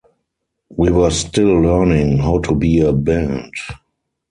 We 0.75 0.89
were 0.89 1.11
still 1.11 1.61
learning 1.61 2.17
how 2.17 2.39
to 2.39 2.55
be 2.55 2.79
a 2.79 2.91
band. 2.91 3.53